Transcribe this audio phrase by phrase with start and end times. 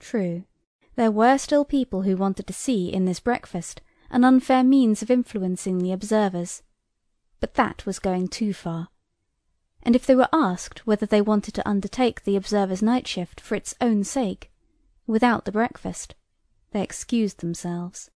[0.00, 0.44] True,
[0.96, 5.10] there were still people who wanted to see in this breakfast an unfair means of
[5.10, 6.62] influencing the observers;
[7.38, 8.88] but that was going too far;
[9.82, 13.54] and if they were asked whether they wanted to undertake the Observer's night shift for
[13.54, 14.50] its own sake,
[15.06, 16.14] without the breakfast,
[16.70, 18.10] they excused themselves.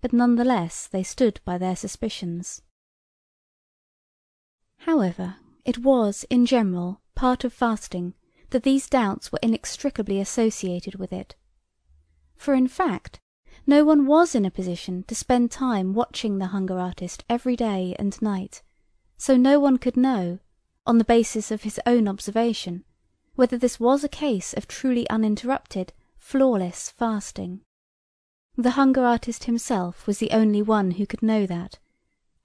[0.00, 2.62] But none the less they stood by their suspicions.
[4.76, 8.14] However, it was, in general, part of fasting
[8.50, 11.36] that these doubts were inextricably associated with it.
[12.36, 13.20] For, in fact,
[13.66, 17.94] no one was in a position to spend time watching the hunger artist every day
[17.98, 18.62] and night,
[19.16, 20.38] so no one could know,
[20.86, 22.84] on the basis of his own observation,
[23.34, 27.60] whether this was a case of truly uninterrupted, flawless fasting.
[28.56, 31.78] The hunger artist himself was the only one who could know that,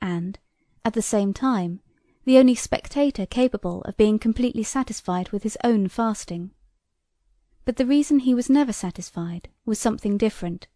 [0.01, 0.37] and,
[0.83, 1.79] at the same time,
[2.25, 6.51] the only spectator capable of being completely satisfied with his own fasting.
[7.65, 10.67] But the reason he was never satisfied was something different.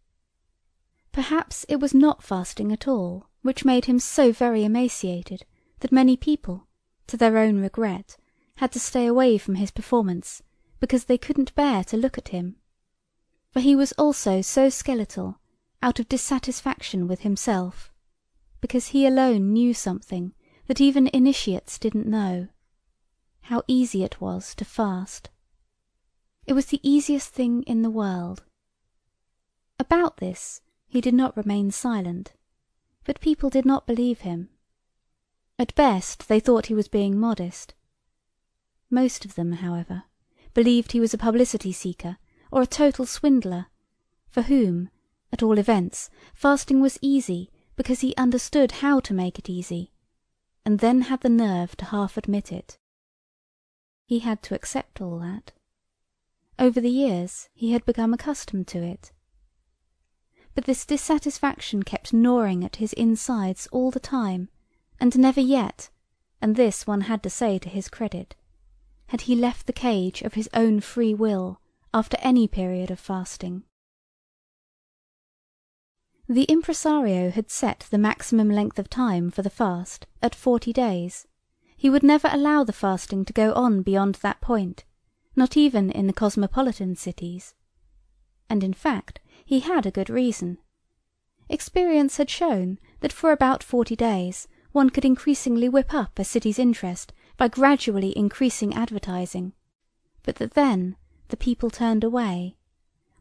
[1.11, 5.45] Perhaps it was not fasting at all which made him so very emaciated
[5.79, 6.67] that many people,
[7.07, 8.17] to their own regret,
[8.55, 10.43] had to stay away from his performance
[10.79, 12.57] because they couldn't bear to look at him.
[13.51, 15.39] For he was also so skeletal
[15.81, 17.93] out of dissatisfaction with himself,
[18.59, 20.33] because he alone knew something
[20.67, 22.49] that even initiates didn't know
[23.43, 25.29] how easy it was to fast.
[26.45, 28.43] It was the easiest thing in the world.
[29.79, 32.33] About this he did not remain silent,
[33.05, 34.49] but people did not believe him.
[35.57, 37.73] At best they thought he was being modest.
[38.89, 40.03] Most of them, however,
[40.53, 42.17] believed he was a publicity seeker
[42.51, 43.67] or a total swindler,
[44.29, 44.89] for whom,
[45.31, 49.91] at all events, fasting was easy because he understood how to make it easy
[50.67, 52.77] and then had the nerve to half admit it.
[54.05, 55.53] He had to accept all that.
[56.59, 59.13] Over the years he had become accustomed to it.
[60.55, 64.49] But this dissatisfaction kept gnawing at his insides all the time,
[64.99, 65.89] and never yet,
[66.41, 68.35] and this one had to say to his credit,
[69.05, 71.61] had he left the cage of his own free will
[71.93, 73.63] after any period of fasting.
[76.29, 81.25] The impresario had set the maximum length of time for the fast at forty days;
[81.77, 84.83] he would never allow the fasting to go on beyond that point,
[85.37, 87.55] not even in the cosmopolitan cities.
[88.49, 90.57] And, in fact, he had a good reason.
[91.47, 96.59] Experience had shown that for about forty days one could increasingly whip up a city's
[96.59, 99.53] interest by gradually increasing advertising,
[100.23, 100.97] but that then
[101.29, 102.56] the people turned away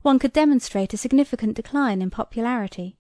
[0.07, 2.97] one could demonstrate a significant decline in popularity.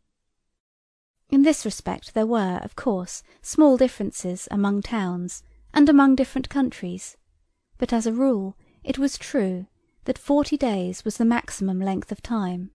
[1.31, 7.16] In this respect there were, of course, small differences among towns and among different countries,
[7.78, 9.66] but as a rule it was true
[10.06, 12.72] that forty days was the maximum length of time.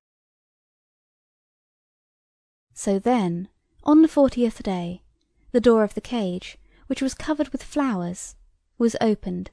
[2.73, 3.49] So then,
[3.83, 5.03] on the fortieth day,
[5.51, 8.37] the door of the cage, which was covered with flowers,
[8.77, 9.51] was opened,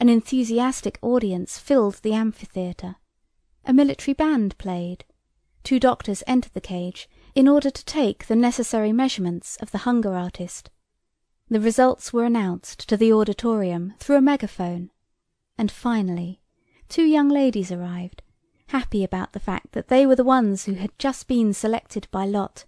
[0.00, 2.96] an enthusiastic audience filled the amphitheatre
[3.68, 5.04] a military band played,
[5.62, 10.14] two doctors entered the cage in order to take the necessary measurements of the hunger
[10.14, 10.70] artist,
[11.50, 14.90] the results were announced to the auditorium through a megaphone,
[15.56, 16.40] and finally
[16.88, 18.22] two young ladies arrived,
[18.68, 22.26] happy about the fact that they were the ones who had just been selected by
[22.26, 22.66] lot,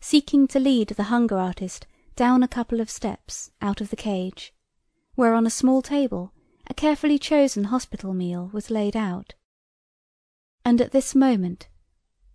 [0.00, 1.86] seeking to lead the hunger artist
[2.16, 4.54] down a couple of steps out of the cage,
[5.14, 6.32] where on a small table
[6.68, 9.34] a carefully chosen hospital meal was laid out.
[10.64, 11.68] And at this moment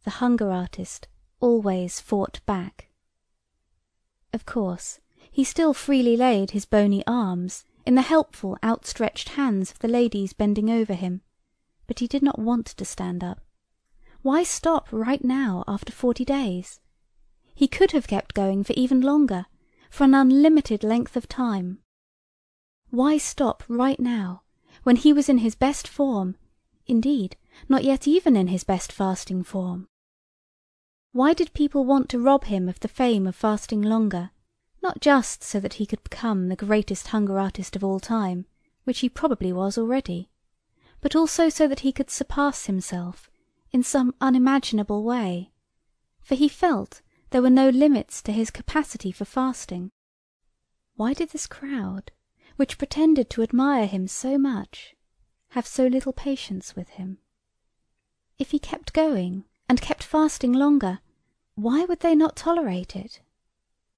[0.04, 1.08] the hunger artist
[1.40, 2.90] always fought back.
[4.34, 5.00] Of course,
[5.30, 10.34] he still freely laid his bony arms in the helpful outstretched hands of the ladies
[10.34, 11.22] bending over him,
[11.88, 13.42] but he did not want to stand up.
[14.22, 16.80] Why stop right now after forty days?
[17.56, 19.46] He could have kept going for even longer,
[19.90, 21.80] for an unlimited length of time.
[22.90, 24.42] Why stop right now,
[24.84, 26.36] when he was in his best form,
[26.86, 27.36] indeed
[27.68, 29.88] not yet even in his best fasting form.
[31.12, 34.32] Why did people want to rob him of the fame of fasting longer,
[34.84, 38.46] not just so that he could become the greatest hunger artist of all time,
[38.84, 40.30] which he probably was already,
[41.02, 43.30] but also so that he could surpass himself
[43.72, 45.52] in some unimaginable way,
[46.22, 47.02] for he felt
[47.32, 49.90] there were no limits to his capacity for fasting.
[50.96, 52.12] Why did this crowd,
[52.56, 54.96] which pretended to admire him so much,
[55.50, 57.18] have so little patience with him?
[58.40, 61.00] If he kept going, and kept fasting longer,
[61.56, 63.20] why would they not tolerate it